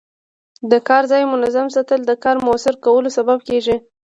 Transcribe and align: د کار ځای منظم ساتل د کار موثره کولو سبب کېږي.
د 0.71 0.73
کار 0.87 1.03
ځای 1.11 1.23
منظم 1.33 1.67
ساتل 1.75 2.01
د 2.05 2.11
کار 2.23 2.35
موثره 2.45 2.77
کولو 2.85 3.09
سبب 3.17 3.39
کېږي. 3.47 3.75